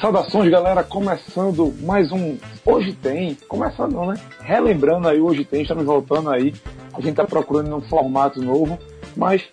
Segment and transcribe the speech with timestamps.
[0.00, 4.14] Saudações, galera, começando mais um Hoje Tem, começando né?
[4.40, 6.54] Relembrando aí, Hoje Tem, estamos voltando aí,
[6.92, 8.78] a gente tá procurando um formato novo,
[9.16, 9.48] mas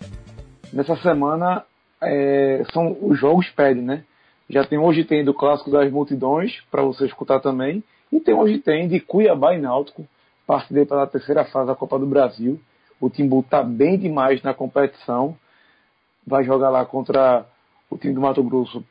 [0.72, 1.64] nessa semana
[2.00, 4.04] é, são os jogos pedem, né?
[4.50, 8.58] Já tem Hoje Tem do Clássico das Multidões, para você escutar também, e tem Hoje
[8.58, 10.04] Tem de Cuiabá e Náutico,
[10.44, 12.60] partida pela terceira fase da Copa do Brasil.
[13.00, 15.36] O Timbu tá bem demais na competição,
[16.26, 17.46] vai jogar lá contra
[17.88, 18.84] o time do Mato Grosso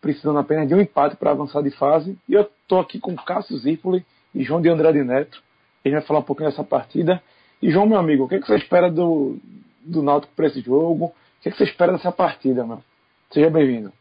[0.00, 2.16] precisando apenas de um empate para avançar de fase.
[2.28, 5.42] E eu estou aqui com Cássio Zipoli e João de Andrade Neto.
[5.84, 7.22] Gente vai falar um pouquinho dessa partida.
[7.62, 9.38] E João, meu amigo, o que, é que você espera do,
[9.82, 11.06] do Náutico para esse jogo?
[11.06, 11.12] O
[11.42, 12.82] que, é que você espera dessa partida, meu?
[13.30, 13.92] Seja bem-vindo.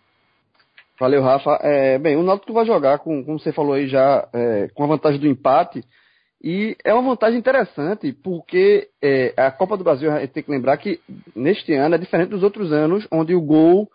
[1.00, 1.60] Valeu, Rafa.
[1.62, 4.88] É, bem, o Náutico vai jogar, com, como você falou aí já, é, com a
[4.88, 5.84] vantagem do empate.
[6.44, 10.52] E é uma vantagem interessante, porque é, a Copa do Brasil, a gente tem que
[10.52, 11.00] lembrar que
[11.36, 13.90] neste ano é diferente dos outros anos, onde o gol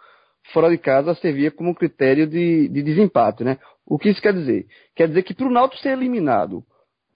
[0.52, 3.58] fora de casa servia como critério de, de desempate, né?
[3.86, 4.66] O que isso quer dizer?
[4.94, 6.64] Quer dizer que para o Náutico ser eliminado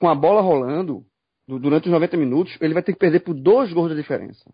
[0.01, 1.05] com a bola rolando
[1.49, 4.51] durante os 90 minutos, ele vai ter que perder por dois gols de diferença.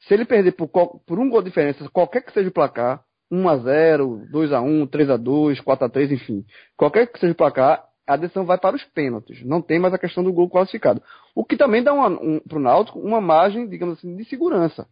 [0.00, 3.48] Se ele perder por, por um gol de diferença, qualquer que seja o placar, 1
[3.48, 6.44] a 0 2 a 1 3 a 2 4 a 3 enfim,
[6.76, 9.44] qualquer que seja o placar, a decisão vai para os pênaltis.
[9.44, 11.02] Não tem mais a questão do gol classificado.
[11.34, 14.86] O que também dá um, para o Náutico uma margem, digamos assim, de segurança.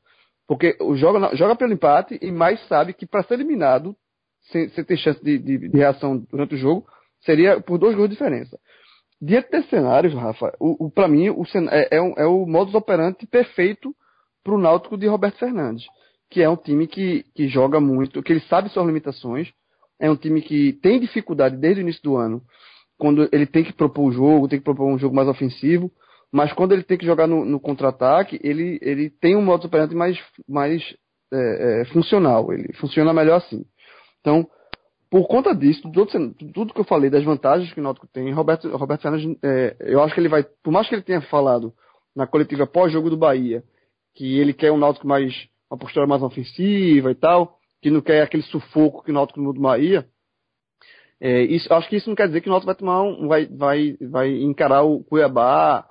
[0.47, 3.97] Porque joga, joga pelo empate e mais sabe que para ser eliminado,
[4.51, 6.87] sem, sem, ter chance de, de, de, reação durante o jogo,
[7.25, 8.59] seria por dois gols de diferença.
[9.23, 12.75] Diante desses cenários, Rafa, o, o para mim o, é, é, um, é, o modus
[12.75, 13.95] operandi perfeito
[14.43, 15.87] para o Náutico de Roberto Fernandes,
[16.31, 19.53] que é um time que, que joga muito, que ele sabe suas limitações,
[20.01, 22.43] é um time que tem dificuldade desde o início do ano,
[22.99, 25.91] quando ele tem que propor o jogo, tem que propor um jogo mais ofensivo,
[26.33, 29.95] mas quando ele tem que jogar no, no contra-ataque, ele, ele tem um modo operante
[29.95, 30.19] mais,
[30.49, 30.83] mais
[31.33, 32.53] é, é, funcional.
[32.53, 33.65] Ele funciona melhor assim.
[34.21, 34.45] Então,
[35.09, 38.69] por conta disso, tudo, tudo que eu falei das vantagens que o Náutico tem, Roberto,
[38.77, 41.73] Roberto Fernandes, é, eu acho que ele vai, por mais que ele tenha falado
[42.17, 43.63] na coletiva pós-jogo do Bahia,
[44.13, 45.33] que ele quer um Náutico mais,
[45.71, 49.53] uma postura mais ofensiva e tal, que não quer aquele sufoco que o Náutico no
[49.53, 50.07] do Bahia,
[51.21, 53.47] é, isso, acho que isso não quer dizer que o Náutico vai tomar um, vai,
[53.47, 55.87] vai, vai encarar o Cuiabá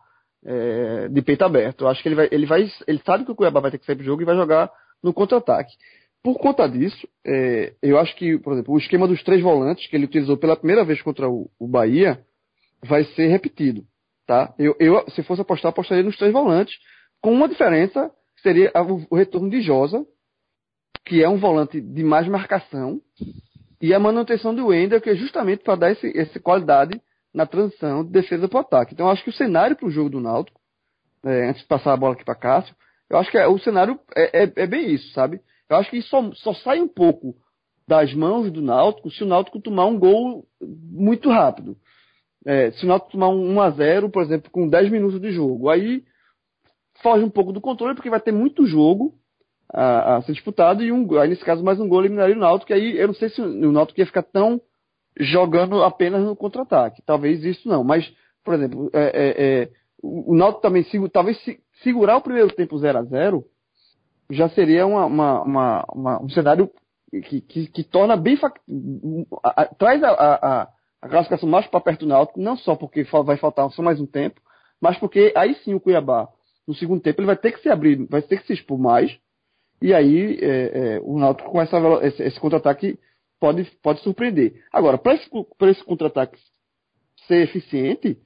[0.46, 1.88] é, de peito aberto.
[1.88, 3.96] Acho que ele vai, ele vai, ele sabe que o Cuiabá vai ter que sair
[3.96, 5.74] pro jogo e vai jogar no contra-ataque.
[6.22, 9.96] Por conta disso, é, eu acho que, por exemplo, o esquema dos três volantes que
[9.96, 12.24] ele utilizou pela primeira vez contra o, o Bahia
[12.82, 13.84] vai ser repetido,
[14.26, 14.54] tá?
[14.58, 16.76] Eu, eu, se fosse apostar, apostaria nos três volantes,
[17.22, 18.12] com uma diferença,
[18.44, 18.72] seria
[19.10, 20.06] o, retorno de Josa,
[21.06, 23.02] que é um volante de mais marcação,
[23.82, 27.02] e a manutenção do Wender, que é justamente para dar esse, essa qualidade
[27.34, 28.94] na transição de defesa para o ataque.
[28.94, 30.60] Então, acho que o cenário para o jogo do Náutico,
[31.26, 32.76] é, antes de passar a bola aqui para Cássio,
[33.10, 35.42] eu acho que é, o cenário é, é, é, bem isso, sabe?
[35.70, 37.36] Eu acho que só, só sai um pouco
[37.88, 41.76] das mãos do Náutico se o Náutico tomar um gol muito rápido.
[42.46, 46.04] É, se o Náutico tomar um 1x0, por exemplo, com 10 minutos de jogo, aí
[47.02, 49.14] foge um pouco do controle, porque vai ter muito jogo
[49.74, 52.68] a, a ser disputado, e um, aí nesse caso mais um gol eliminaria o Náutico,
[52.68, 54.62] que aí eu não sei se o Náutico ia ficar tão
[55.18, 57.02] jogando apenas no contra-ataque.
[57.06, 57.84] Talvez isso não.
[57.84, 58.12] Mas,
[58.44, 59.70] por exemplo, é, é, é,
[60.02, 61.38] o Náutico também, talvez
[61.82, 63.46] segurar o primeiro tempo 0 a 0
[64.30, 66.70] já seria uma, uma, uma, um cenário
[67.12, 68.38] que, que, que, torna bem.
[69.78, 70.68] traz a, a,
[71.02, 74.06] a, classificação mais para perto do Náutico, não só porque vai faltar só mais um
[74.06, 74.42] tempo,
[74.82, 76.28] mas porque aí sim o Cuiabá,
[76.68, 79.16] no segundo tempo, ele vai ter que se abrir, vai ter que se expor mais.
[79.82, 82.98] E aí é, é, o Náutico com essa, esse, esse contra-ataque
[83.40, 84.64] pode, pode surpreender.
[84.72, 85.30] Agora, para esse,
[85.62, 86.38] esse contra-ataque
[87.28, 88.18] ser eficiente,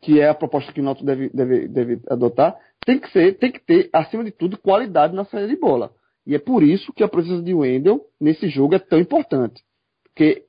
[0.00, 3.50] que é a proposta que o Náutico deve, deve, deve adotar, tem que, ser, tem
[3.50, 5.92] que ter, acima de tudo, qualidade na saída de bola.
[6.26, 9.62] E é por isso que a presença de Wendel nesse jogo é tão importante.
[10.04, 10.44] Porque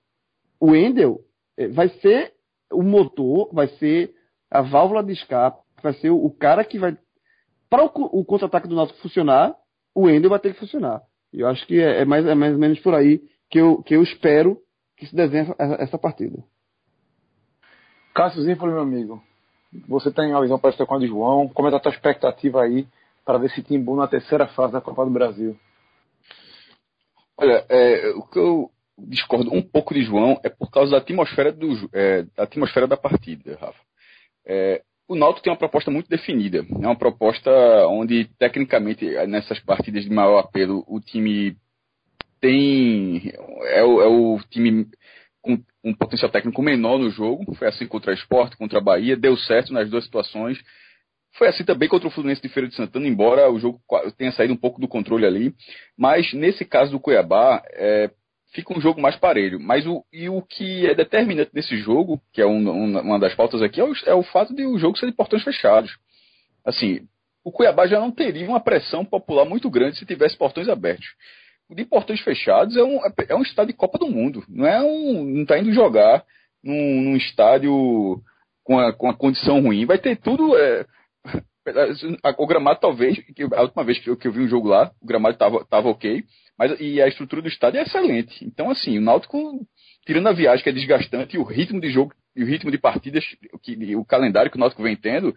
[0.60, 1.22] o Wendel
[1.58, 2.34] eh, vai ser
[2.72, 4.14] o motor, vai ser
[4.52, 6.98] a válvula de escape, vai ser o, cara que vai.
[7.70, 9.56] Para o, o contra-ataque do Náutico funcionar,
[9.94, 11.02] o Wendel vai ter que funcionar.
[11.32, 13.96] Eu acho que é, é, mais, é mais ou menos por aí que eu, que
[13.96, 14.58] eu espero
[14.98, 16.44] que se desenhe essa partida.
[18.14, 19.24] Cássio Zinfoli, meu amigo,
[19.88, 21.48] você tem a visão parecida com a de João.
[21.48, 22.88] Como é a tua expectativa aí
[23.24, 25.56] para ver esse Timbu na terceira fase da Copa do Brasil?
[27.38, 31.52] Olha, é, o que eu discordo um pouco de João é por causa da atmosfera,
[31.52, 33.80] do, é, da, atmosfera da partida, Rafa.
[34.46, 36.60] É, o Náutico tem uma proposta muito definida.
[36.60, 37.50] É uma proposta
[37.88, 41.58] onde, tecnicamente, nessas partidas de maior apelo, o time
[42.40, 43.34] tem.
[43.66, 44.86] É o, é o time
[45.42, 47.56] com um potencial técnico menor no jogo.
[47.56, 50.60] Foi assim contra a Sport, contra a Bahia, deu certo nas duas situações.
[51.38, 53.82] Foi assim também contra o Fluminense de Feira de Santana, embora o jogo
[54.16, 55.56] tenha saído um pouco do controle ali.
[55.98, 58.12] Mas nesse caso do Cuiabá, é,
[58.52, 59.60] fica um jogo mais parelho.
[59.60, 63.36] Mas o, e o que é determinante nesse jogo, que é um, um, uma das
[63.36, 65.98] pautas aqui, é o, é o, fato de o jogo ser de portões fechados.
[66.66, 67.08] Assim,
[67.44, 71.08] o Cuiabá já não teria uma pressão popular muito grande se tivesse portões abertos.
[71.70, 74.44] O de portões fechados é um, é um estádio de Copa do Mundo.
[74.50, 75.24] Não é um.
[75.24, 76.24] não está indo jogar
[76.64, 78.20] num, num, estádio
[78.64, 79.86] com a, com a condição ruim.
[79.86, 80.58] Vai ter tudo.
[80.58, 80.86] É,
[82.40, 83.20] o gramado talvez,
[83.54, 85.90] a última vez que eu, que eu vi um jogo lá, o gramado estava tava
[85.90, 86.24] ok,
[86.60, 88.44] mas e a estrutura do estádio é excelente.
[88.44, 89.66] Então, assim, o Náutico,
[90.06, 92.78] tirando a viagem que é desgastante e o ritmo de jogo e o ritmo de
[92.78, 93.24] partidas,
[93.64, 95.34] que, o calendário que o Náutico vem tendo,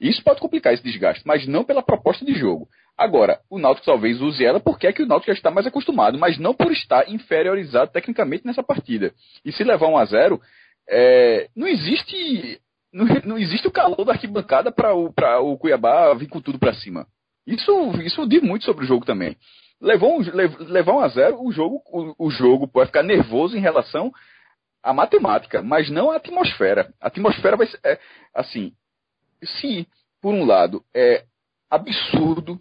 [0.00, 2.68] isso pode complicar esse desgaste, mas não pela proposta de jogo.
[2.96, 6.16] Agora, o Náutico talvez use ela porque é que o Náutico já está mais acostumado,
[6.16, 9.12] mas não por estar inferiorizado tecnicamente nessa partida.
[9.44, 10.40] E se levar 1 a 0
[10.88, 12.60] é, não existe
[12.92, 15.12] não, não, existe o calor da arquibancada para o,
[15.44, 17.06] o Cuiabá vir com tudo para cima.
[17.46, 17.72] Isso,
[18.02, 19.36] isso diz muito sobre o jogo também
[19.82, 20.22] levou um,
[20.60, 24.12] levar um a zero, o jogo, o, o jogo pode ficar nervoso em relação
[24.82, 26.92] à matemática, mas não à atmosfera.
[27.00, 27.98] A atmosfera vai ser, é,
[28.32, 28.72] assim,
[29.44, 29.86] se
[30.20, 31.24] por um lado é
[31.68, 32.60] absurdo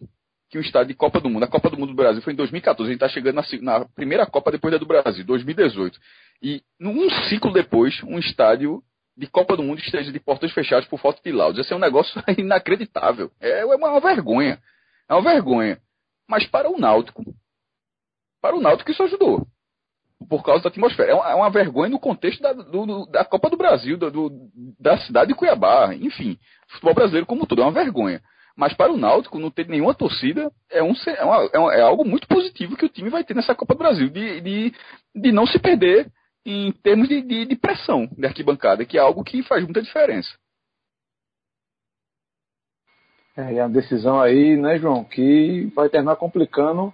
[0.50, 2.36] que o estádio de Copa do Mundo, a Copa do Mundo do Brasil foi em
[2.36, 5.98] 2014, a gente está chegando na, na, primeira Copa depois da do Brasil, 2018.
[6.42, 8.84] E num ciclo depois, um estádio
[9.16, 11.60] de Copa do Mundo esteja de portas fechadas por falta de laudos.
[11.60, 13.32] Esse é um negócio inacreditável.
[13.40, 14.60] É, é uma vergonha.
[15.08, 15.80] É uma vergonha.
[16.32, 17.26] Mas para o Náutico,
[18.42, 19.46] para o Náutico isso ajudou.
[20.30, 21.12] Por causa da atmosfera.
[21.12, 24.32] É uma, é uma vergonha no contexto da, do, da Copa do Brasil, do,
[24.80, 26.38] da cidade de Cuiabá, enfim.
[26.70, 28.22] Futebol brasileiro como tudo, é uma vergonha.
[28.56, 32.06] Mas para o Náutico, não ter nenhuma torcida é, um, é, é, uma, é, algo
[32.06, 34.74] muito positivo que o time vai ter nessa Copa do Brasil, de, de,
[35.14, 36.10] de não se perder
[36.46, 40.30] em termos de, de, de pressão de arquibancada, que é algo que faz muita diferença.
[43.36, 46.94] É, a decisão aí, né, João, que vai terminar complicando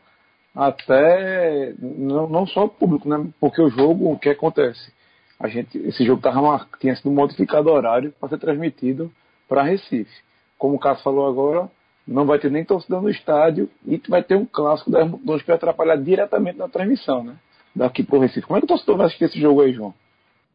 [0.56, 3.28] até não, não só o público, né?
[3.40, 4.92] Porque o jogo, o que acontece?
[5.40, 9.12] A gente, esse jogo tava, tinha sido modificado horário para ser transmitido
[9.48, 10.12] para Recife.
[10.58, 11.70] Como o Cássio falou agora,
[12.08, 15.48] não vai ter nem torcida no estádio e vai ter um clássico das duas que
[15.48, 17.36] vai atrapalhar diretamente na transmissão, né?
[17.76, 18.48] Daqui pro Recife.
[18.48, 19.94] Como é que o torcedor vai assistir esse jogo aí, João?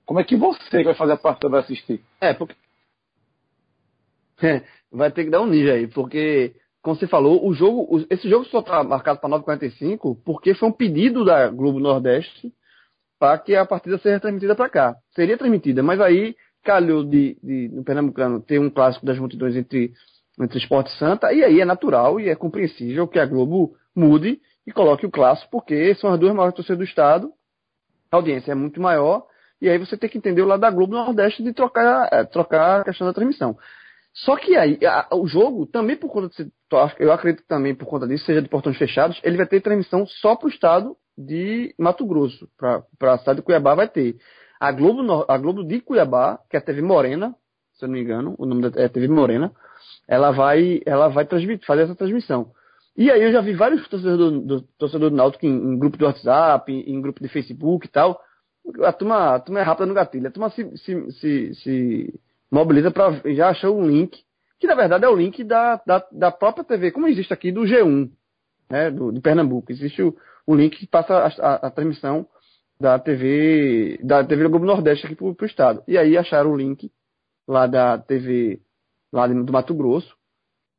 [0.04, 2.02] Como é que você que vai fazer a partida vai assistir?
[2.20, 2.56] É, porque
[4.90, 8.44] vai ter que dar um ninja aí, porque, como você falou, o jogo, esse jogo
[8.46, 12.52] só está marcado para 9h45 porque foi um pedido da Globo Nordeste
[13.18, 14.96] para que a partida seja transmitida para cá.
[15.14, 19.92] Seria transmitida, mas aí calhou de, de, no Pernambucano ter um clássico das multidões entre,
[20.40, 24.72] entre Esporte Santa, e aí é natural e é compreensível que a Globo mude e
[24.72, 27.32] coloque o clássico, porque são as duas maiores torcidas do Estado,
[28.10, 29.24] a audiência é muito maior,
[29.60, 32.80] e aí você tem que entender o lado da Globo Nordeste de trocar, é, trocar
[32.80, 33.56] a questão da transmissão.
[34.14, 36.50] Só que aí, a, o jogo, também por conta de
[36.98, 40.34] eu acredito também por conta disso, seja de portões fechados, ele vai ter transmissão só
[40.36, 42.48] para o estado de Mato Grosso.
[42.56, 44.16] Para a cidade de Cuiabá vai ter.
[44.58, 47.34] A Globo, a Globo de Cuiabá, que é a TV Morena,
[47.74, 49.52] se eu não me engano, o nome da é TV Morena,
[50.06, 52.52] ela vai, ela vai transmitir, fazer essa transmissão.
[52.96, 55.96] E aí eu já vi vários torcedores do, do, torcedor do Náutico em, em, grupo
[55.96, 58.20] de WhatsApp, em, em, grupo de Facebook e tal.
[58.84, 60.28] A turma, a turma é rápida no gatilho.
[60.28, 62.20] A turma se, se, se, se
[62.52, 64.22] mobiliza para já achou um link,
[64.60, 67.62] que na verdade é o link da, da, da própria TV, como existe aqui do
[67.62, 68.10] G1,
[68.70, 69.72] né, do, de Pernambuco.
[69.72, 70.14] Existe o,
[70.46, 72.26] o link que passa a, a, a, transmissão
[72.78, 75.82] da TV da TV Globo Nordeste aqui para o estado.
[75.88, 76.92] E aí acharam o link
[77.48, 78.60] lá da TV
[79.10, 80.14] lá do Mato Grosso,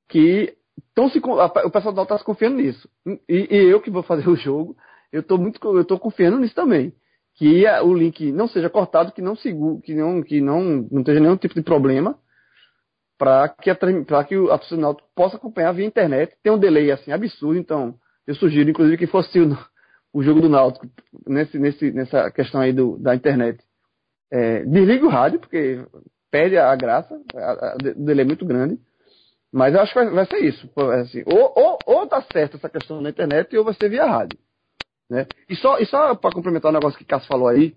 [0.08, 0.56] que
[0.92, 2.88] então se, o pessoal está se confiando nisso.
[3.28, 4.78] E, e, eu que vou fazer o jogo,
[5.12, 6.94] eu estou muito eu estou confiando nisso também
[7.36, 11.20] que o link não seja cortado, que não segure, que não, que não, não tenha
[11.20, 12.18] nenhum tipo de problema,
[13.18, 16.36] para que a, para que o aficionado possa acompanhar via internet.
[16.44, 17.96] Tem um delay assim absurdo, então
[18.28, 19.58] eu sugiro, inclusive, que fosse o,
[20.14, 20.88] o jogo do Náutico
[21.28, 23.64] nesse, nesse, nessa questão aí do, da internet.
[24.32, 25.86] É, desliga o rádio, porque
[26.32, 28.80] perde a graça, o delay é muito grande.
[29.52, 30.68] Mas eu acho que vai, vai ser isso.
[30.76, 34.38] Assim, ou, ou, ou tá certo essa questão na internet, ou vai ser via rádio.
[35.14, 35.28] Né?
[35.48, 37.76] E só, e só para complementar o negócio que o Cássio falou aí,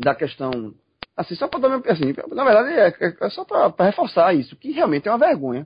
[0.00, 0.74] da questão.
[1.16, 4.72] Assim, só para dar assim, na verdade é, é, é só para reforçar isso, que
[4.72, 5.64] realmente é uma vergonha.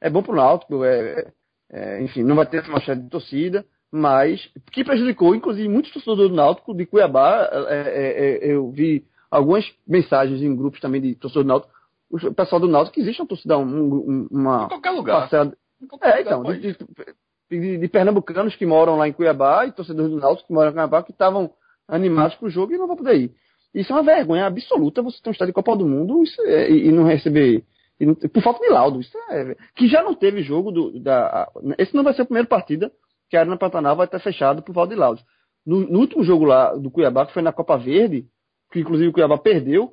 [0.00, 1.32] É bom para o Náutico, é,
[1.68, 6.30] é, enfim, não vai ter essa manchete de torcida, mas que prejudicou, inclusive, muitos torcedores
[6.30, 7.50] do Náutico de Cuiabá.
[7.68, 11.74] É, é, é, eu vi algumas mensagens em grupos também de torcedores do Náutico.
[12.08, 14.66] O pessoal do Náutico que existe uma torcida, um, um, uma.
[14.66, 15.20] Em qualquer lugar.
[15.22, 15.52] Parcela,
[15.82, 16.78] em qualquer é, lugar então, de, de,
[17.50, 20.74] de, de, pernambucanos que moram lá em Cuiabá e torcedores do Náutico que moram em
[20.74, 21.50] Cuiabá que estavam
[21.86, 23.34] animados pro jogo e não vão poder ir.
[23.74, 26.88] Isso é uma vergonha absoluta você ter um estádio de Copa do Mundo é, e,
[26.88, 27.64] e, não receber.
[27.98, 29.00] E por falta de laudo.
[29.00, 31.48] Isso é, que já não teve jogo do, da.
[31.76, 32.92] Esse não vai ser a primeira partida
[33.28, 35.20] que a Arena Pantanal vai estar fechado por falta de laudo.
[35.66, 38.26] No, no, último jogo lá do Cuiabá, que foi na Copa Verde,
[38.70, 39.92] que inclusive o Cuiabá perdeu,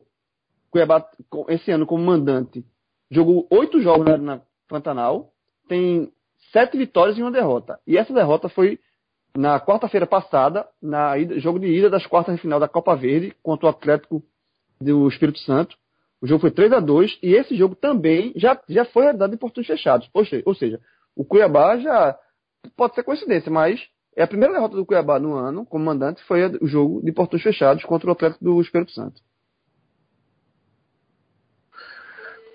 [0.69, 1.05] Cuiabá,
[1.49, 2.63] esse ano como mandante,
[3.09, 5.31] jogou oito jogos na Pantanal,
[5.67, 6.11] tem
[6.51, 7.79] sete vitórias e uma derrota.
[7.85, 8.79] E essa derrota foi
[9.35, 13.33] na quarta-feira passada, na ida, jogo de ida das quartas de final da Copa Verde
[13.41, 14.23] contra o Atlético
[14.79, 15.75] do Espírito Santo.
[16.21, 19.37] O jogo foi 3 a 2 e esse jogo também já, já foi realidade em
[19.37, 20.09] portões fechados.
[20.13, 20.79] Ou seja, ou seja,
[21.15, 22.17] o Cuiabá já
[22.75, 23.81] pode ser coincidência, mas
[24.15, 27.41] é a primeira derrota do Cuiabá no ano, como mandante, foi o jogo de portões
[27.41, 29.21] fechados contra o Atlético do Espírito Santo.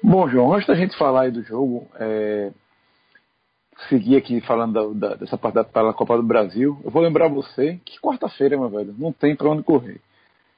[0.03, 2.53] Bom, João, antes da gente falar aí do jogo, é,
[3.89, 7.79] seguir aqui falando da, da, dessa parte da Copa do Brasil, eu vou lembrar você
[7.85, 10.01] que quarta-feira, meu velho, não tem pra onde correr.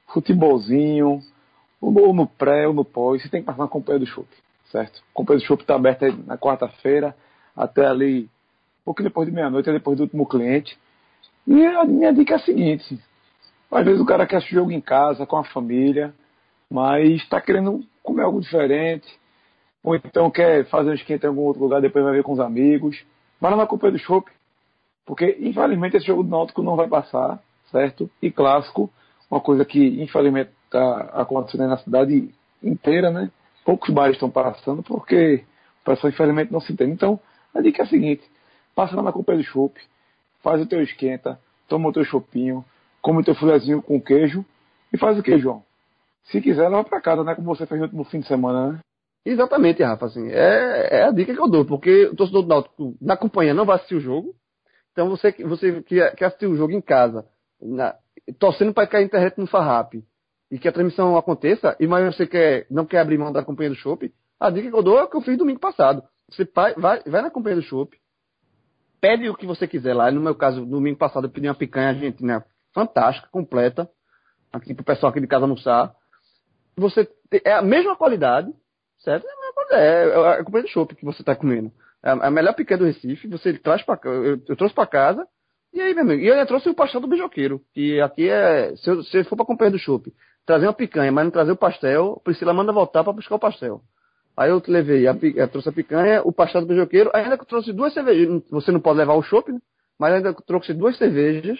[0.07, 1.21] Futebolzinho,
[1.81, 4.27] ou no pré ou no pós, você tem que passar na companhia do Chopp,
[4.71, 5.01] certo?
[5.11, 7.15] A companhia do Chopp tá aberta na quarta-feira
[7.55, 8.23] até ali,
[8.81, 10.77] um pouquinho depois de meia-noite, depois do último cliente.
[11.45, 12.99] E a minha dica é a seguinte:
[13.71, 16.13] às vezes o cara quer assistir jogo em casa, com a família,
[16.69, 19.18] mas está querendo comer algo diferente,
[19.83, 22.39] ou então quer fazer um esquenta em algum outro lugar, depois vai ver com os
[22.39, 23.01] amigos.
[23.39, 24.29] Vai lá na companhia do Chopp,
[25.05, 28.09] porque infelizmente esse jogo do Náutico não vai passar, certo?
[28.21, 28.89] E clássico,
[29.31, 32.29] uma coisa que infelizmente está acontecendo na cidade
[32.61, 33.31] inteira, né?
[33.63, 35.43] Poucos bares estão passando porque
[35.81, 36.91] o pessoal infelizmente não se entende.
[36.91, 37.19] Então,
[37.53, 38.23] a dica é a seguinte:
[38.75, 39.79] passa lá na companhia do Chopp,
[40.43, 42.65] faz o teu esquenta, toma o teu chopinho,
[43.01, 44.43] come o teu filezinho com queijo
[44.91, 45.63] e faz o que, João?
[46.25, 47.33] Se quiser, leva para casa, né?
[47.33, 48.79] Como você fez no último fim de semana, né?
[49.25, 50.05] Exatamente, Rafa.
[50.05, 53.53] Assim, é, é a dica que eu dou, porque o torcedor do Náutico na companhia
[53.53, 54.33] não vai assistir o jogo.
[54.91, 57.25] Então você, você que quer assistir o jogo em casa,
[57.61, 57.95] na,
[58.37, 60.03] torcendo para que a internet não farrape
[60.51, 63.69] e que a transmissão aconteça, e mas você quer, não quer abrir mão da companhia
[63.69, 66.03] do Chopp, a dica que eu dou é o que eu fiz domingo passado.
[66.29, 67.95] Você vai, vai, vai na companhia do Chopp,
[68.99, 70.11] pede o que você quiser lá.
[70.11, 73.89] No meu caso, domingo passado, eu pedi uma picanha argentina fantástica, completa,
[74.51, 75.93] aqui pro pessoal aqui de casa almoçar.
[76.77, 77.07] Você
[77.45, 78.51] é a mesma qualidade,
[78.99, 79.25] certo?
[79.71, 81.71] É, é, é a companhia do chopp que você está comendo.
[82.03, 85.27] É a melhor picanha do Recife, você traz para eu, eu trouxe para casa,
[85.73, 88.75] e aí, meu amigo, e eu ainda trouxe o pastel do beijoqueiro, que aqui é,
[88.75, 90.11] se eu, se for para companhia do chopp,
[90.45, 93.81] trazer uma picanha, mas não trazer o pastel, Priscila manda voltar para buscar o pastel.
[94.35, 97.93] Aí eu levei, a, eu trouxe a picanha, o pastel do beijoqueiro, ainda trouxe duas
[97.93, 99.59] cervejas, você não pode levar o chopp, né?
[99.99, 101.59] Mas ainda trouxe duas cervejas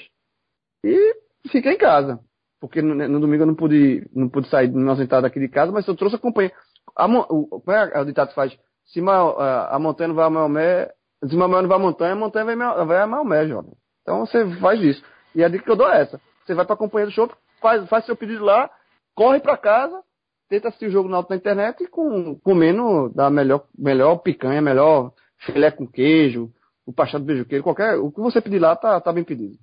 [0.84, 1.15] e
[1.51, 2.19] fiquei em casa.
[2.60, 5.72] Porque no, no, domingo eu não pude, não pude sair, não ausentar daqui de casa,
[5.72, 6.51] mas eu trouxe a companhia
[6.96, 8.58] a, o, como é o ditado que faz?
[8.86, 10.91] Se a, a montanha não vai a Maomé,
[11.27, 12.46] se Maomé não vai a montanha, a montanha
[12.86, 13.74] vai, a Maomé, jovem.
[14.01, 15.03] Então você faz isso.
[15.36, 16.19] E a dica que eu dou é essa.
[16.46, 17.29] Você vai para a companhia do show,
[17.62, 18.69] faz, faz seu pedido lá,
[19.15, 20.01] corre para casa,
[20.50, 25.69] tenta assistir o jogo na, internet e com, comendo da melhor, melhor picanha, melhor filé
[25.69, 26.50] com queijo,
[26.86, 27.98] o pastel do beijoqueiro, qualquer.
[27.98, 29.55] O que você pedir lá tá, tá bem pedido.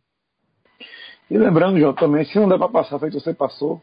[1.29, 3.83] E lembrando, João, também, se não der para passar feito você passou,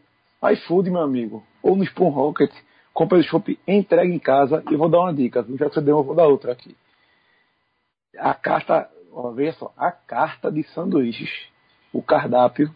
[0.51, 2.51] iFood, meu amigo, ou no Spoon Rocket,
[2.93, 5.97] compra o chopp, entrega em casa e vou dar uma dica, já que você deu,
[5.97, 6.75] eu vou dar outra aqui.
[8.17, 11.31] A carta, ó, veja só, a carta de sanduíches,
[11.91, 12.73] o cardápio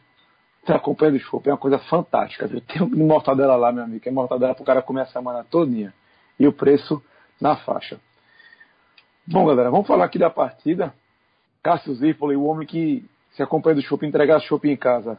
[0.66, 2.60] da companhia do chopp é uma coisa fantástica, viu?
[2.62, 5.94] Tem um mortadela lá, meu amigo, é mortadela para o cara comer a semana todinha.
[6.40, 7.02] E o preço
[7.40, 8.00] na faixa.
[9.26, 10.94] Bom, galera, vamos falar aqui da partida.
[11.64, 15.18] Cássio Zirpoli, o homem que se a companhia do chopp entregasse chopp em casa,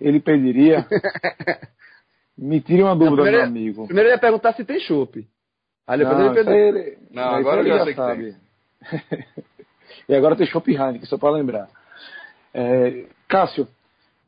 [0.00, 0.86] ele pediria
[2.36, 3.86] Me tire uma dúvida, meu amigo.
[3.86, 5.26] Primeiro ele ia perguntar se tem chopp.
[5.86, 6.98] Aí depois não, ele Ele...
[7.10, 8.36] Não, agora ele já, já sabe.
[10.08, 11.68] e agora tem chopp Heineken, só para lembrar.
[12.54, 13.66] É, Cássio,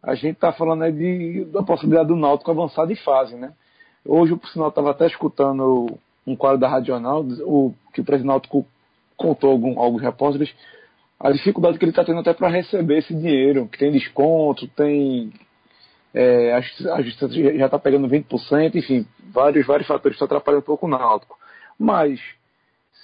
[0.02, 3.52] a gente está falando aí de, da possibilidade do Náutico avançar de fase, né?
[4.04, 8.66] Hoje, por sinal, estava até escutando um quadro da Radional, o, que o presidente Náutico
[9.16, 10.54] contou algum, alguns repórteres,
[11.18, 15.32] a dificuldade que ele está tendo até para receber esse dinheiro, que tem desconto, tem
[16.14, 16.60] é, a,
[17.02, 21.36] justiça já está pegando 20%, enfim, vários, vários fatores que atrapalham um pouco o Náutico.
[21.76, 22.20] Mas,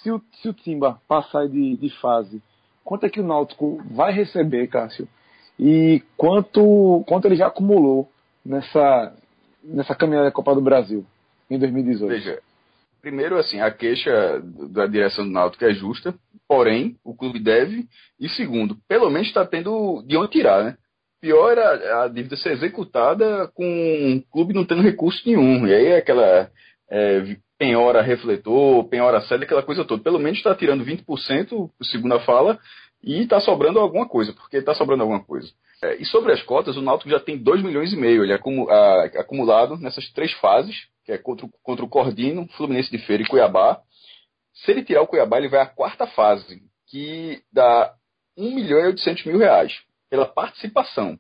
[0.00, 2.40] se o, se o Timba passar de, de fase,
[2.84, 5.08] quanto é que o Náutico vai receber, Cássio?
[5.58, 8.08] E quanto, quanto ele já acumulou
[8.46, 9.12] nessa,
[9.62, 11.04] nessa caminhada da Copa do Brasil
[11.50, 12.08] em 2018?
[12.08, 12.40] Veja,
[13.02, 14.40] primeiro, assim, a queixa
[14.70, 16.14] da direção do Náutico é justa,
[16.46, 17.88] porém, o clube deve.
[18.20, 20.76] E segundo, pelo menos está tendo de onde tirar, né?
[21.20, 25.66] Pior era a dívida ser executada com um clube não tendo recurso nenhum.
[25.66, 26.50] E aí é aquela
[26.90, 30.02] é, penhora refletor, penhora sede, aquela coisa toda.
[30.02, 32.58] Pelo menos está tirando 20%, segundo a fala,
[33.02, 35.50] e está sobrando alguma coisa, porque está sobrando alguma coisa.
[35.82, 38.40] É, e sobre as cotas, o Náutico já tem 2 milhões e meio, ele é
[39.18, 40.74] acumulado nessas três fases,
[41.04, 43.80] que é contra, contra o Cordino, Fluminense de Feira e Cuiabá.
[44.54, 47.92] Se ele tirar o Cuiabá, ele vai à quarta fase, que dá
[48.36, 49.72] 1 milhão e 800 mil reais,
[50.10, 51.18] pela participação.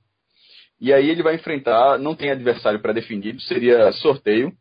[0.80, 4.52] E aí ele vai enfrentar, não tem adversário pré-definido, seria sorteio,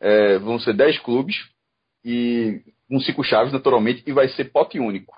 [0.00, 1.36] é, vão ser 10 clubes,
[2.04, 5.14] e com cinco chaves, naturalmente, e vai ser pote único.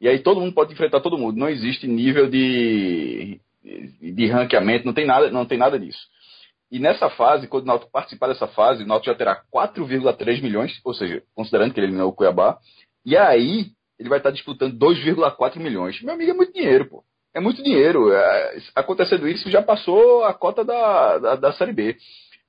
[0.00, 1.38] E aí todo mundo pode enfrentar todo mundo.
[1.38, 3.40] Não existe nível de,
[4.00, 6.06] de ranqueamento, não tem nada, não tem nada disso.
[6.70, 10.78] E nessa fase, quando o Náutico participar dessa fase, o Náutico já terá 4,3 milhões,
[10.84, 12.58] ou seja, considerando que ele eliminou o Cuiabá,
[13.04, 16.00] e aí ele vai estar disputando 2,4 milhões.
[16.02, 17.02] Meu amigo, é muito dinheiro, pô.
[17.38, 18.12] É muito dinheiro.
[18.12, 21.96] É, acontecendo isso, já passou a cota da, da, da Série B.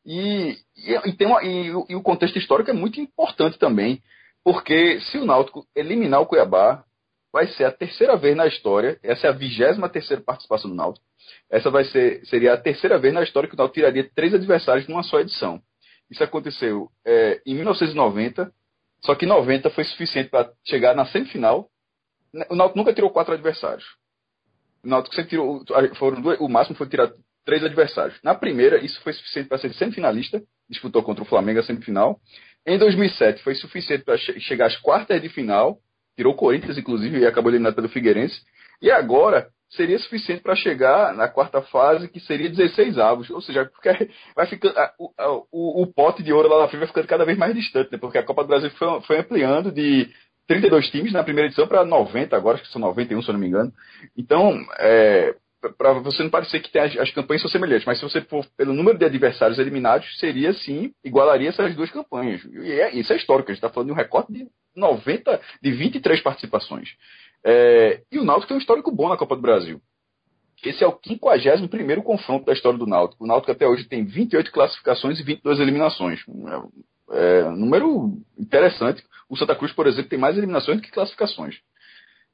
[0.03, 4.01] E, e, e, tem uma, e, e o contexto histórico é muito importante também,
[4.43, 6.83] porque se o Náutico eliminar o Cuiabá,
[7.31, 11.05] vai ser a terceira vez na história, essa é a vigésima terceira participação do Náutico,
[11.51, 14.87] essa vai ser, seria a terceira vez na história que o Náutico tiraria três adversários
[14.87, 15.61] numa só edição.
[16.09, 18.51] Isso aconteceu é, em 1990,
[19.05, 21.69] só que 90 foi suficiente para chegar na semifinal.
[22.49, 23.98] O Náutico nunca tirou quatro adversários.
[24.83, 25.63] O Náutico sempre tirou,
[25.95, 27.11] foram o máximo foi tirar
[27.45, 28.19] três adversários.
[28.23, 32.19] Na primeira, isso foi suficiente para ser semifinalista, disputou contra o Flamengo a semifinal.
[32.65, 35.79] Em 2007, foi suficiente para che chegar às quartas de final,
[36.15, 38.41] tirou Corinthians, inclusive, e acabou eliminado pelo Figueirense.
[38.81, 43.29] E agora, seria suficiente para chegar na quarta fase, que seria 16 avos.
[43.29, 43.89] Ou seja, porque
[44.35, 47.37] vai ficando, a, o, o, pote de ouro lá na frente vai ficando cada vez
[47.37, 47.97] mais distante, né?
[47.97, 50.09] porque a Copa do Brasil foi, foi ampliando de
[50.49, 53.39] 32 times na primeira edição para 90, agora acho que são 91, se eu não
[53.39, 53.71] me engano.
[54.17, 55.35] Então, é,
[55.77, 58.73] para você não parecer que as, as, campanhas são semelhantes, mas se você for pelo
[58.73, 62.43] número de adversários eliminados, seria sim, igualaria essas duas campanhas.
[62.45, 65.71] E é, isso é histórico, a gente está falando de um recorde de 90, de
[65.71, 66.95] 23 participações.
[67.45, 69.79] É, e o Náutico tem um histórico bom na Copa do Brasil.
[70.65, 73.23] Esse é o 51 confronto da história do Náutico.
[73.23, 76.21] O Náutico até hoje tem 28 classificações e 22 eliminações.
[77.11, 79.03] É, número interessante.
[79.29, 81.59] O Santa Cruz, por exemplo, tem mais eliminações do que classificações.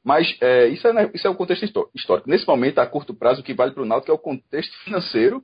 [0.04, 2.30] Mas é, isso, é, isso, é, o contexto histórico.
[2.30, 5.43] Nesse momento, a curto prazo, o que vale para o Náutico é o contexto financeiro,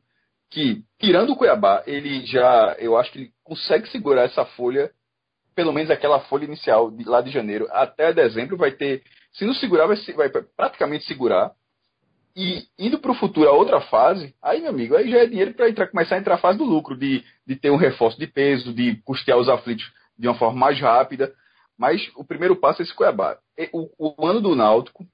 [0.51, 4.91] que, tirando o Cuiabá, ele já, eu acho que ele consegue segurar essa folha,
[5.55, 9.01] pelo menos aquela folha inicial de lá de janeiro até dezembro, vai ter,
[9.33, 11.51] se não segurar, vai, vai praticamente segurar.
[12.35, 15.53] E indo para o futuro, a outra fase, aí, meu amigo, aí já é dinheiro
[15.53, 18.73] para começar a entrar a fase do lucro, de, de ter um reforço de peso,
[18.73, 21.33] de custear os aflitos de uma forma mais rápida.
[21.77, 23.37] Mas o primeiro passo é esse Cuiabá.
[23.73, 25.05] O, o ano do Náutico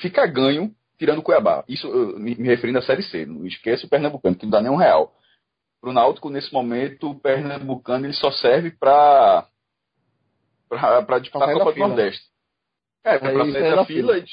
[0.00, 1.64] fica ganho tirando o Cuiabá.
[1.66, 3.26] Isso me, me referindo à Série C.
[3.26, 5.12] Não esqueça o Pernambucano, que não dá nem um real.
[5.80, 9.48] Para o Náutico, nesse momento, o Pernambucano ele só serve para
[10.68, 12.24] para disputar a Copa do Nordeste.
[13.04, 14.14] É, para sair da, da fila.
[14.14, 14.26] fila.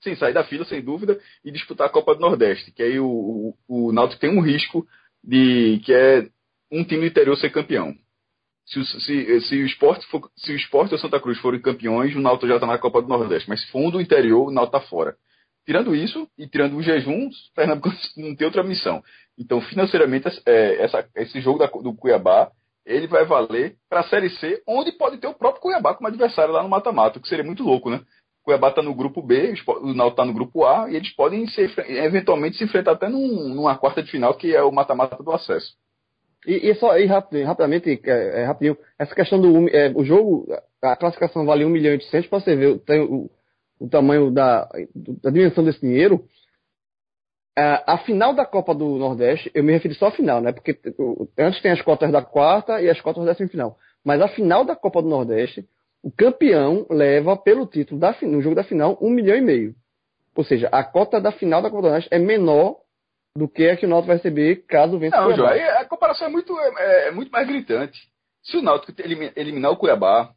[0.00, 2.72] Sim, sair da fila, sem dúvida, e disputar a Copa do Nordeste.
[2.72, 4.86] Que aí o, o, o Náutico tem um risco
[5.22, 6.28] de que é
[6.70, 7.94] um time do interior ser campeão.
[8.66, 12.20] Se, se, se, o esporte for, se o esporte ou Santa Cruz forem campeões, o
[12.20, 13.48] Náutico já está na Copa do Nordeste.
[13.48, 15.16] Mas se for um do interior, o Náutico está fora.
[15.64, 19.02] Tirando isso, e tirando o jejum, o Pernambuco não tem outra missão.
[19.38, 22.50] Então, financeiramente, é, essa, esse jogo da, do Cuiabá,
[22.84, 26.52] ele vai valer para a Série C, onde pode ter o próprio Cuiabá como adversário
[26.52, 28.00] lá no mata-mata, que seria muito louco, né?
[28.48, 31.70] Cuiabá está no grupo B, o Náutico está no grupo A, e eles podem se,
[31.86, 35.74] eventualmente se enfrentar até num, numa quarta de final, que é o mata-mata do acesso.
[36.46, 40.46] E, e só aí rapidamente, é, é, rapidinho, essa questão do é, o jogo,
[40.80, 43.30] a classificação vale 1 milhão e 800, para você ver tem o,
[43.78, 44.66] o tamanho da,
[45.22, 46.24] da dimensão desse dinheiro.
[47.54, 50.52] É, a final da Copa do Nordeste, eu me refiro só à final, né?
[50.52, 50.78] Porque
[51.36, 53.76] antes tem as cotas da quarta e as cotas da semifinal.
[54.02, 55.68] Mas a final da Copa do Nordeste,
[56.08, 59.74] o campeão leva pelo título da, no jogo da final um milhão e meio.
[60.34, 62.76] Ou seja, a cota da final da Copa do Nordeste é menor
[63.36, 65.54] do que a que o Náutico vai receber caso vença não, o Cuiabá.
[65.54, 68.00] Não, a comparação é muito, é, é, muito mais gritante.
[68.42, 68.94] Se o Náutico
[69.36, 70.32] eliminar o Cuiabá,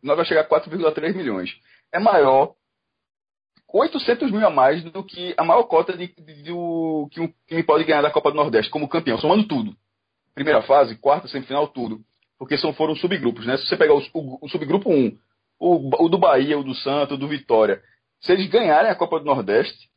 [0.00, 1.50] nós vai chegar a 4,3 milhões.
[1.92, 2.54] É maior,
[3.72, 7.32] 800 mil a mais do que a maior cota de, de, de, do, que um
[7.48, 9.74] time pode ganhar da Copa do Nordeste como campeão, somando tudo.
[10.36, 12.00] Primeira fase, quarta, semifinal, tudo.
[12.40, 13.58] Porque são, foram subgrupos, né?
[13.58, 15.14] Se você pegar o, o, o subgrupo 1,
[15.60, 17.82] o, o do Bahia, o do Santos, o do Vitória,
[18.18, 19.90] se eles ganharem a Copa do Nordeste,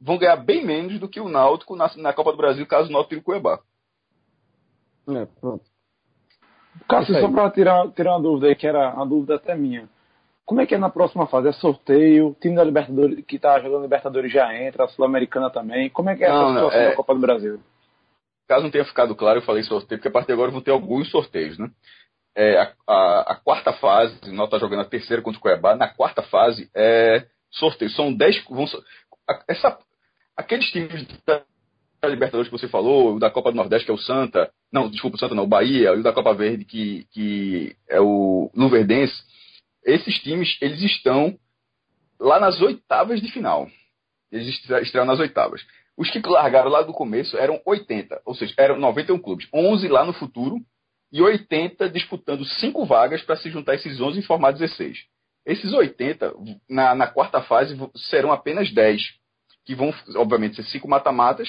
[0.00, 2.92] vão ganhar bem menos do que o Náutico na, na Copa do Brasil, caso o
[2.92, 3.60] Náutico tire o Cuiabá.
[5.08, 5.64] É, pronto.
[6.88, 9.88] Cássio, só para tirar, tirar uma dúvida aí, que era uma dúvida até minha.
[10.44, 11.48] Como é que é na próxima fase?
[11.48, 12.30] É sorteio?
[12.30, 15.88] O time da Libertadores que está jogando Libertadores já entra, a Sul-Americana também.
[15.90, 16.88] Como é que é não, essa situação é...
[16.90, 17.60] da Copa do Brasil?
[18.46, 20.70] Caso não tenha ficado claro, eu falei sorteio, porque a partir de agora vão ter
[20.70, 21.70] alguns sorteios, né?
[22.36, 25.88] É, a, a, a, quarta fase, nós está jogando a terceira contra o Cuiabá, na
[25.88, 27.90] quarta fase é sorteio.
[27.92, 28.44] São 10.
[28.50, 28.66] Vão,
[29.48, 29.78] essa,
[30.36, 31.42] aqueles times da
[32.08, 35.16] Libertadores que você falou, o da Copa do Nordeste, que é o Santa, não, desculpa,
[35.16, 39.14] o Santa não, o Bahia, e o da Copa Verde, que, que é o Luverdense,
[39.84, 41.38] esses times, eles estão
[42.18, 43.68] lá nas oitavas de final.
[44.32, 45.64] Eles estrearam nas oitavas.
[45.96, 50.04] Os que largaram lá do começo eram 80, ou seja, eram 91 clubes, 11 lá
[50.04, 50.60] no futuro
[51.12, 54.98] e 80 disputando 5 vagas para se juntar esses 11 e formar 16.
[55.46, 56.34] Esses 80,
[56.68, 57.78] na, na quarta fase,
[58.08, 59.00] serão apenas 10,
[59.64, 61.48] que vão, obviamente, ser 5 mata-matas,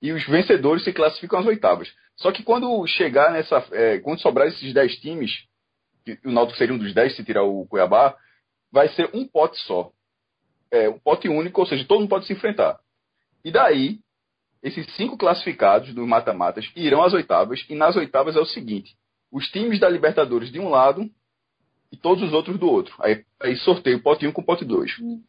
[0.00, 1.92] e os vencedores se classificam às oitavas.
[2.16, 3.64] Só que quando chegar nessa.
[3.72, 5.32] É, quando sobrar esses 10 times,
[6.24, 8.16] o Náutico seria um dos 10 se tirar o Cuiabá,
[8.70, 9.90] vai ser um pote só.
[10.70, 12.78] É, um pote único, ou seja, todo mundo pode se enfrentar.
[13.46, 14.00] E daí,
[14.60, 18.96] esses cinco classificados dos mata-matas irão às oitavas, e nas oitavas é o seguinte:
[19.30, 21.08] os times da Libertadores de um lado
[21.92, 22.92] e todos os outros do outro.
[22.98, 24.98] Aí, aí sorteio pote 1 um com pote 2.
[25.00, 25.22] Hum.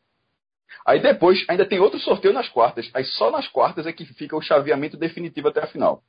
[0.83, 2.89] Aí depois ainda tem outro sorteio nas quartas.
[2.91, 6.01] Aí só nas quartas é que fica o chaveamento definitivo até a final.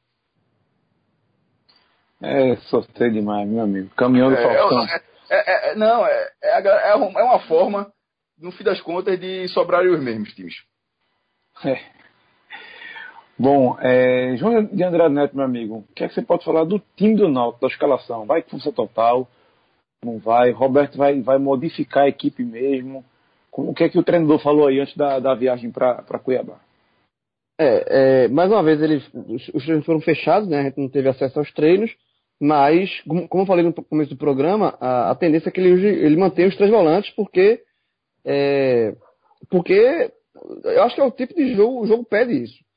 [2.23, 3.91] É sorteio demais, meu amigo.
[3.91, 4.87] Caminhão do é, Falcão.
[4.87, 7.93] É, é, é, não, é, é, é, uma forma,
[8.39, 10.55] no fim das contas, de sobrarem os mesmos times.
[11.65, 11.98] É.
[13.39, 16.65] Bom, é, João de André Neto, meu amigo, o que é que você pode falar
[16.65, 18.27] do time do Náutico, da escalação?
[18.27, 19.29] Vai com força total?
[20.05, 20.51] Não vai?
[20.51, 23.05] Roberto vai, vai modificar a equipe mesmo?
[23.53, 26.59] O que é que o treinador falou aí antes da, da viagem para Cuiabá?
[27.61, 30.59] É, é, mais uma vez, eles, os, os, treinos foram fechados, né?
[30.59, 31.95] A gente não teve acesso aos treinos,
[32.41, 32.91] mas,
[33.29, 36.49] como eu falei no começo do programa, a, a tendência é que ele, ele mantenha
[36.49, 37.63] os três volantes, porque,
[38.25, 38.97] é,
[39.49, 40.11] porque
[40.65, 42.68] eu acho que é o tipo de jogo, o jogo pede isso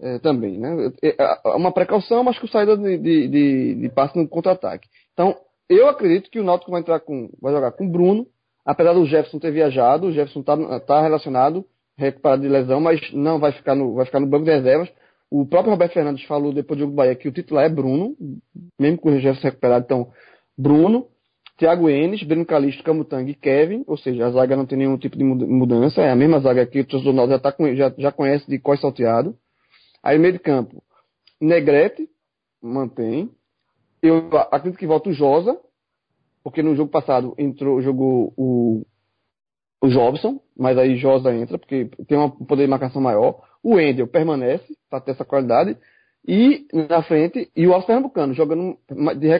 [0.00, 0.92] é, também, né?
[1.02, 4.88] É, é, uma precaução, mas com saída de, de, de, de passe no contra-ataque.
[5.12, 5.36] Então,
[5.68, 8.26] eu acredito que o Náutico vai entrar com, vai jogar com Bruno,
[8.64, 11.64] apesar do Jefferson ter viajado, o Jefferson está tá relacionado,
[11.96, 14.90] recuperado de lesão, mas não vai ficar no, vai ficar no banco de reservas.
[15.30, 18.14] O próprio Roberto Fernandes falou depois do jogo do Bahia que o titular é Bruno,
[18.78, 20.08] mesmo com o Jefferson recuperado, então
[20.56, 21.06] Bruno,
[21.56, 25.16] Thiago Enes, Breno Calixto, Camutang e Kevin, ou seja, a zaga não tem nenhum tipo
[25.16, 28.58] de mudança, é a mesma zaga que o torcedor já, tá, já, já conhece de
[28.58, 29.36] Cois Salteado.
[30.04, 30.82] Aí, meio de campo,
[31.40, 32.06] Negrete,
[32.62, 33.30] mantém.
[34.02, 35.58] Eu acredito que volta o Josa,
[36.42, 38.82] porque no jogo passado entrou, jogou o,
[39.82, 43.40] o Jobson, mas aí Josa entra, porque tem um poder de marcação maior.
[43.62, 45.78] O Endel permanece, para ter essa qualidade.
[46.28, 48.76] E na frente, e o Alves Pernambucano, jogando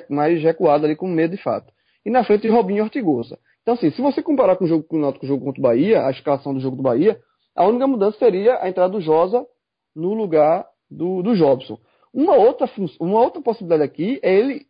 [0.09, 1.71] mais recuado ali com medo de fato.
[2.07, 3.39] E na frente, Robinho Ortigosa.
[3.61, 6.11] Então, assim, se você comparar com o jogo, com o jogo contra o Bahia, a
[6.11, 7.21] escalação do jogo do Bahia,
[7.55, 9.47] a única mudança seria a entrada do Josa
[9.95, 11.79] no lugar do, do Jobson.
[12.13, 14.67] Uma outra, uma outra possibilidade aqui é ele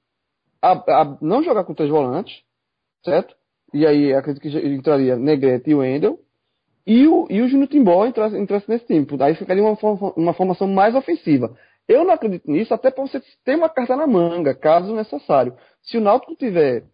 [0.62, 2.42] a, a não jogar com três volantes,
[3.04, 3.34] certo?
[3.72, 6.18] E aí acredito que entraria Negrete e Wendel.
[6.86, 9.06] E o, e o Júnior Timbó entrasse, entrasse nesse time.
[9.20, 9.76] Aí ficaria uma,
[10.16, 11.56] uma formação mais ofensiva.
[11.88, 15.54] Eu não acredito nisso, até para você ter uma carta na manga, caso necessário.
[15.82, 16.84] Se o Náutico tiver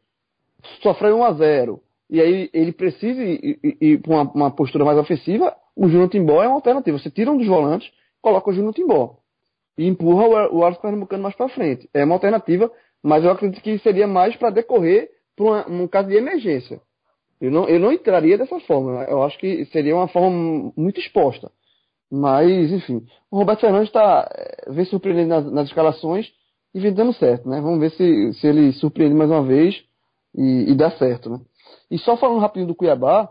[0.83, 4.85] sofrer 1 a 0 e aí ele precisa ir, ir, ir para uma, uma, postura
[4.85, 6.99] mais ofensiva, o Júnior Timbó é uma alternativa.
[6.99, 7.89] Você tira um dos volantes
[8.21, 9.17] coloca o Júnior Timbó.
[9.79, 11.89] E empurra o, Arthur Pernambucano mais para frente.
[11.95, 12.71] É uma alternativa,
[13.03, 16.81] mas eu acredito que seria mais para decorrer para um caso de emergência.
[17.41, 19.05] Eu não, eu não entraria dessa forma.
[19.05, 21.51] Eu acho que seria uma forma muito exposta.
[22.11, 26.27] Mas, enfim, o Roberto Fernandes está eh, vem surpreendendo nas, nas, escalações
[26.75, 27.61] e vem dando certo, né?
[27.61, 29.81] Vamos ver se, se ele surpreende mais uma vez
[30.35, 31.41] e, e dá certo, né?
[31.89, 33.31] E só falando rapidinho do Cuiabá,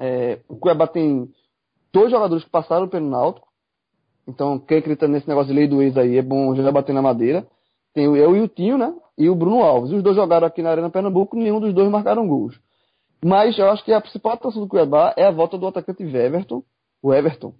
[0.00, 1.30] é, o Cuiabá tem
[1.92, 3.47] dois jogadores que passaram pelo Náutico,
[4.28, 7.00] então, quem acredita nesse negócio de lei do ex aí, é bom já bater na
[7.00, 7.46] madeira.
[7.94, 8.94] Tem eu e o Tinho, né?
[9.16, 9.90] E o Bruno Alves.
[9.90, 12.60] Os dois jogaram aqui na Arena Pernambuco, nenhum dos dois marcaram gols.
[13.24, 16.62] Mas eu acho que a principal atuação do Cuiabá é a volta do atacante Everton,
[17.02, 17.54] o Everton.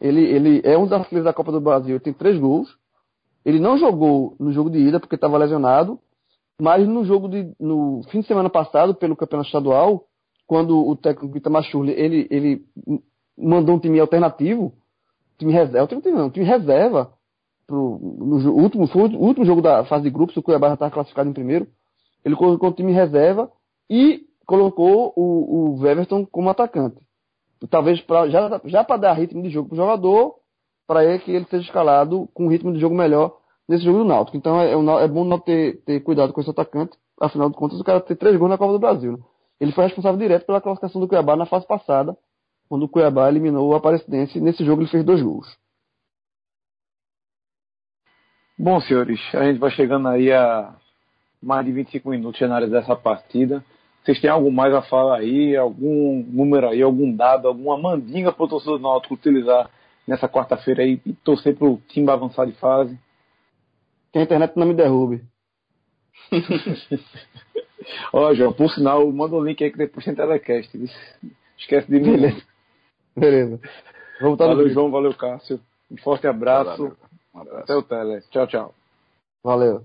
[0.00, 2.76] Ele, ele é um dos artilheiros da Copa do Brasil, tem três gols.
[3.44, 5.98] Ele não jogou no jogo de ida porque estava lesionado,
[6.60, 10.04] mas no jogo de no fim de semana passado pelo Campeonato Estadual,
[10.46, 12.62] quando o técnico Schurli, ele ele
[13.38, 14.74] mandou um time alternativo,
[15.40, 17.12] time reserva, o time não, time reserva
[17.66, 20.90] pro, no último, foi o último jogo da fase de grupos, o Cuiabá já estava
[20.90, 21.66] classificado em primeiro.
[22.24, 23.50] Ele colocou o time reserva
[23.88, 26.96] e colocou o, o Everton como atacante.
[27.70, 30.34] Talvez pra, já, já para dar ritmo de jogo para o jogador,
[30.86, 33.36] para ele que ele seja escalado com um ritmo de jogo melhor
[33.68, 34.36] nesse jogo do Náutico.
[34.36, 37.80] Então é, é, é bom não ter, ter cuidado com esse atacante, afinal de contas
[37.80, 39.12] o cara tem três gols na Copa do Brasil.
[39.12, 39.18] Né?
[39.60, 42.16] Ele foi responsável direto pela classificação do Cuiabá na fase passada,
[42.70, 44.40] quando o Cuiabá eliminou o Aparecidense.
[44.40, 45.58] Nesse jogo ele fez dois gols.
[48.56, 50.76] Bom, senhores, a gente vai chegando aí a
[51.42, 53.64] mais de 25 minutos de análise dessa partida.
[54.04, 55.56] Vocês têm algo mais a falar aí?
[55.56, 59.68] Algum número aí, algum dado, alguma mandinga para o torcedor náutico utilizar
[60.06, 62.96] nessa quarta-feira aí e torcer pro time avançar de fase.
[64.12, 65.24] Que a internet não me derrube.
[68.12, 70.70] Ó, João, por sinal, manda um link aí que depois tem telecast.
[71.58, 72.12] Esquece de mim.
[72.12, 72.49] Beleza.
[73.20, 73.60] Beleza.
[74.20, 74.90] Vamos valeu, João.
[74.90, 75.60] Valeu, Cássio.
[75.90, 76.96] Um forte abraço.
[77.34, 77.64] Um abraço.
[77.64, 78.20] Até o tele.
[78.30, 78.74] Tchau, tchau.
[79.42, 79.84] Valeu.